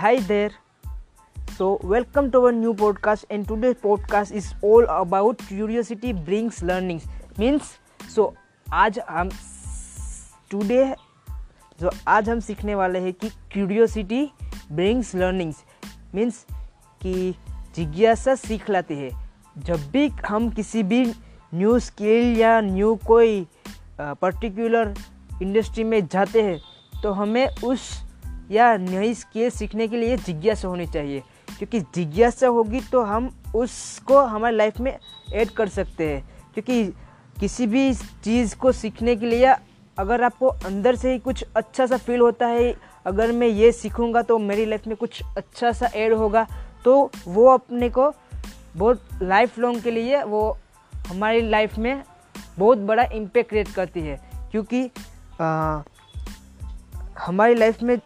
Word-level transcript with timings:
Hi 0.00 0.18
there. 0.20 0.52
So, 1.58 1.78
welcome 1.84 2.30
to 2.30 2.46
our 2.46 2.52
new 2.52 2.72
podcast, 2.72 3.26
and 3.28 3.46
today's 3.46 3.74
podcast 3.74 4.32
is 4.32 4.54
all 4.62 4.86
about 4.88 5.42
curiosity 5.46 6.14
brings 6.14 6.62
learnings. 6.62 7.04
Means, 7.36 7.74
so 8.14 8.24
आज 8.72 8.98
हम 9.10 9.28
today 10.50 10.94
जो 11.80 11.90
आज 12.08 12.30
हम 12.30 12.40
सीखने 12.40 12.74
वाले 12.74 12.98
हैं 12.98 13.12
कि 13.12 13.28
क्यूरियोसिटी 13.52 14.24
ब्रिंग्स 14.72 15.14
लर्निंग्स 15.14 15.62
मीन्स 16.14 16.44
कि 17.02 17.34
जिज्ञासा 17.76 18.34
सीख 18.34 18.70
लाती 18.70 18.94
है 18.94 19.10
जब 19.58 19.90
भी 19.92 20.08
हम 20.28 20.50
किसी 20.50 20.82
भी 20.82 21.04
न्यू 21.54 21.78
स्किल 21.78 22.36
या 22.38 22.60
न्यू 22.60 22.94
कोई 23.06 23.46
पर्टिकुलर 24.00 24.94
इंडस्ट्री 25.42 25.84
में 25.84 26.06
जाते 26.06 26.42
हैं 26.42 26.60
तो 27.02 27.12
हमें 27.12 27.46
उस 27.64 27.90
या 28.50 28.76
नई 28.76 29.14
स्किल 29.14 29.50
सीखने 29.50 29.88
के 29.88 29.96
लिए 29.96 30.16
जिज्ञासा 30.16 30.68
होनी 30.68 30.86
चाहिए। 30.86 31.22
क्योंकि 31.58 31.80
जिज्ञासा 31.80 32.46
होगी 32.46 32.80
तो 32.80 33.02
हम 33.02 33.30
उसको 33.56 34.18
हमारे 34.18 34.56
लाइफ 34.56 34.80
में 34.80 34.96
ऐड 35.34 35.50
कर 35.50 35.68
सकते 35.68 36.12
हैं। 36.12 36.22
क्योंकि 36.54 36.84
किसी 37.40 37.66
भी 37.66 37.92
चीज़ 37.94 38.56
को 38.56 38.72
सीखने 38.72 39.16
के 39.16 39.26
लिए 39.26 39.54
अगर 39.98 40.22
आपको 40.22 40.46
अंदर 40.46 40.96
से 40.96 41.12
ही 41.12 41.18
कुछ 41.18 41.44
अच्छा 41.56 41.86
सा 41.86 41.96
फील 41.96 42.20
होता 42.20 42.46
है 42.46 42.74
अगर 43.06 43.32
मैं 43.32 43.46
ये 43.46 43.70
सीखूँगा 43.72 44.22
तो 44.22 44.38
मेरी 44.38 44.64
लाइफ 44.64 44.86
में 44.86 44.96
कुछ 44.96 45.22
अच्छा 45.36 45.72
सा 45.72 45.86
ऐड 45.86 46.12
होगा 46.12 46.46
तो 46.84 47.10
वो 47.28 47.46
अपने 47.46 47.88
को 47.88 48.12
बहुत 48.76 49.08
लाइफ 49.22 49.58
लॉन्ग 49.58 49.82
के 49.82 49.90
लिए 49.90 50.22
वो 50.22 50.56
हमारी 51.08 51.40
लाइफ 51.50 51.78
में 51.78 52.02
बहुत 52.58 52.78
बड़ा 52.78 53.02
इम्पेक्ट 53.02 53.48
क्रिएट 53.50 53.68
करती 53.68 54.00
है। 54.00 54.20
क्योंकि 54.50 54.90
आ, 55.40 55.80
हमारी 57.18 57.54
लाइफ 57.54 57.82
में 57.82 57.98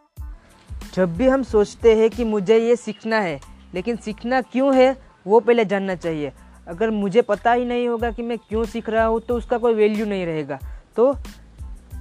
जब 0.94 1.16
भी 1.16 1.28
हम 1.28 1.42
सोचते 1.42 1.94
हैं 1.96 2.10
कि 2.10 2.24
मुझे 2.24 2.58
ये 2.58 2.76
सीखना 2.76 3.20
है, 3.20 3.40
लेकिन 3.74 3.96
सीखना 3.96 4.40
क्यों 4.40 4.74
है, 4.74 4.96
वो 5.26 5.40
पहले 5.40 5.64
जानना 5.64 5.94
चाहिए। 5.94 6.32
अगर 6.68 6.90
मुझे 6.90 7.22
पता 7.22 7.52
ही 7.52 7.64
नहीं 7.64 7.88
होगा 7.88 8.10
कि 8.10 8.22
मैं 8.22 8.38
क्यों 8.38 8.64
सीख 8.64 8.88
रहा 8.88 9.04
हूँ 9.06 9.20
तो 9.20 9.36
उसका 9.36 9.58
कोई 9.58 9.74
वैल्यू 9.74 10.06
नहीं 10.06 10.26
रहेगा। 10.26 10.58
तो 10.96 11.12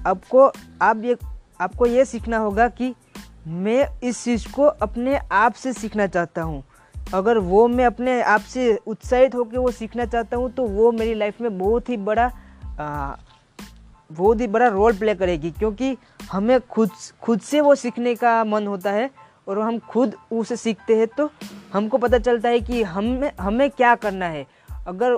आपको, 0.07 0.51
आप 0.81 1.01
ये, 1.03 1.17
आपको 1.61 1.85
ये 1.85 2.05
सीखना 2.05 2.37
होगा 2.37 2.67
कि 2.67 2.93
मैं 3.47 3.99
इस 4.03 4.23
चीज़ 4.23 4.51
को 4.51 4.63
अपने 4.63 5.19
आप 5.31 5.53
से 5.53 5.73
सीखना 5.73 6.07
चाहता 6.07 6.41
हूँ। 6.41 6.63
अगर 7.13 7.37
वो 7.37 7.67
मैं 7.67 7.85
अपने 7.85 8.21
आप 8.21 8.41
से 8.41 8.79
उत्साहित 8.87 9.35
होकर 9.35 9.57
वो 9.57 9.71
सीखना 9.71 10.05
चाहता 10.05 10.37
हूँ 10.37 10.51
तो 10.51 10.63
वो 10.63 10.91
मेरी 10.91 11.13
लाइफ 11.13 11.41
में 11.41 11.57
बहुत 11.57 11.89
ही 11.89 11.97
बड़ा 11.97 12.31
बहुत 14.13 14.41
ही 14.41 14.47
बड़ा 14.47 14.67
रोल 14.67 14.97
प्ले 14.97 15.15
करेगी, 15.15 15.51
क्योंकि 15.51 15.95
हमें 16.31 16.59
खुद 16.61 16.89
खुद 17.21 17.41
से 17.41 17.61
वो 17.61 17.75
सीखने 17.75 18.15
का 18.15 18.43
मन 18.43 18.67
होता 18.67 18.91
है 18.91 19.09
और 19.47 19.59
हम 19.59 19.79
खुद 19.89 20.15
उसे 20.31 20.55
सीखते 20.55 20.95
हैं 20.95 21.07
तो 21.07 21.29
हमको 21.73 21.97
पता 21.97 22.17
चलता 22.19 22.49
है 22.49 22.59
कि 22.59 22.83
हमें 22.83 23.31
हमें 23.39 23.69
क्या 23.69 23.93
करना 23.95 24.25
है। 24.25 24.45
अगर 24.87 25.17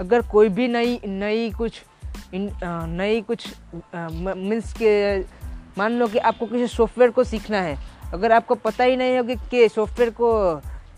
अगर 0.00 0.22
कोई 0.22 0.48
भी 0.48 0.68
नई 0.68 1.00
नई 1.06 1.50
कुछ 1.50 1.82
नई 2.34 3.20
कुछ 3.20 3.46
मीन्स 3.94 4.72
के, 4.72 5.20
मान 5.78 5.92
लो 5.92 6.06
कि 6.06 6.18
आपको 6.20 6.46
किसी 6.46 6.66
सॉफ्टवेयर 6.66 7.10
को 7.10 7.24
सीखना 7.24 7.60
है, 7.60 7.76
अगर 8.12 8.32
आपको 8.32 8.54
पता 8.56 8.84
ही 8.84 8.96
नहीं 8.96 9.16
होगा 9.18 9.34
कि 9.50 9.68
सॉफ्टवेयर 9.68 10.10
को 10.10 10.32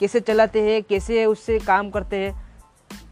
कैसे 0.00 0.21
चलाते 0.21 0.62
हैं, 0.62 0.83
कैसे 0.83 1.25
उससे 1.27 1.59
काम 1.59 1.91
करते 1.91 2.17
हैं 2.17 2.45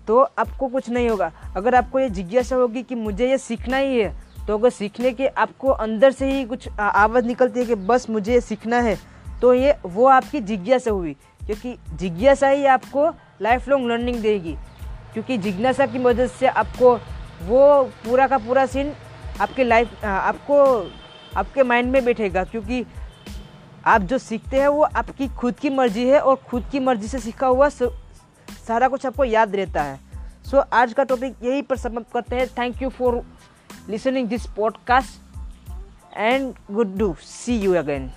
तो 0.07 0.21
आपको 0.39 0.69
कुछ 0.69 0.91
नहीं 0.91 1.09
होगा। 1.09 1.31
अगर 1.57 1.75
आपको 1.75 1.99
ये 1.99 2.09
जिज्ञासा 2.11 2.57
होगी 2.57 2.83
कि 2.83 2.95
मुझे 2.95 3.29
ये 3.31 3.39
सीखना 3.39 3.77
ही 3.77 4.01
है 4.01 4.13
तो 4.47 4.59
अगर 4.59 4.71
सीखने 4.71 5.13
के 5.13 5.27
आपको 5.27 5.69
अंदर 5.69 6.11
से 6.11 6.31
ही 6.33 6.45
कुछ 6.45 6.69
आवाज़ 6.81 7.25
निकलती 7.27 7.61
है 7.61 7.67
कि 7.67 7.75
बस 7.75 8.09
मुझे 8.11 8.33
ये 8.33 8.41
सीखना 8.41 8.81
है 8.81 8.97
तो 9.41 9.55
ये 9.55 9.77
वो 9.85 10.07
आपकी 10.07 10.41
जिज्ञासा 10.41 10.91
हुई। 10.91 11.17
क्योंकि 11.47 11.77
जिज्ञासा 11.93 12.49
ही 12.49 12.67
आपको 12.67 13.09
लाइफ 13.43 13.69
लॉन्ग 13.69 13.91
लर्निंग 13.91 14.21
देगी। 14.21 14.57
क्योंकि 15.13 15.39
जिज्ञासा 15.39 15.87
की 15.87 15.99
मदद 15.99 16.31
से 16.31 16.47
आपको 16.47 16.95
वो 17.43 17.83
पूरा 18.05 18.27
का 18.27 18.39
पूरा 18.39 18.67
सीन 18.67 18.93
आपके 19.41 19.65
लाइफ 19.65 20.05
आपको, 20.05 20.91
आपके 21.37 21.63
माइंड 21.63 21.91
में 21.93 22.05
बैठेगा। 22.05 22.45
क्योंकि 22.45 22.85
आप 23.87 24.03
जो 24.03 24.19
सीखते 24.19 24.61
हैं 24.61 24.69
वो 24.69 24.83
आपकी 24.83 25.29
खुद 25.29 25.55
की 25.55 25.71
मर्ज़ी 25.71 26.09
है 26.09 26.21
और 26.21 26.37
खुद 26.37 26.69
की 26.73 26.81
मर्ज़ी 26.81 27.09
से 27.09 27.19
सीखा 27.19 27.47
हुआ 27.47 27.69
सारा 28.69 28.89
कुछ 28.89 29.07
आपको 29.07 29.25
याद 29.25 29.57
रहता 29.57 29.83
है। 29.83 30.01
सो 30.45 30.57
so, 30.57 30.65
आज 30.73 30.93
का 30.93 31.05
टॉपिक 31.05 31.35
यही 31.43 31.63
पर 31.63 31.77
समाप्त 31.77 32.13
करते 32.13 32.37
हैं। 32.37 32.47
Thank 32.49 32.83
you 32.83 32.89
for 32.89 33.23
listening 33.89 34.29
this 34.29 34.47
podcast 34.47 36.17
and 36.17 36.55
good 36.71 36.97
do 36.97 37.15
see 37.23 37.59
you 37.59 37.75
again 37.75 38.11